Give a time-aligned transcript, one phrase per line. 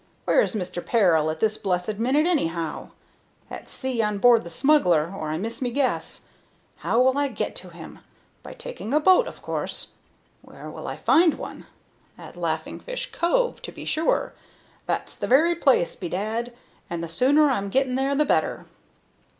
[0.25, 2.89] Where is Mister Peril at this blessed minute, anyhow?
[3.51, 6.25] At sea on board the smuggler, or I miss me guess.
[6.77, 7.99] How will I get to him?
[8.41, 9.89] By taking a boat, of course.
[10.41, 11.67] Where will I find one?
[12.17, 14.33] At Laughing Fish Cove, to be sure.
[14.87, 16.51] That's the very place, bedad!
[16.89, 18.65] and the sooner I'm getting there the better."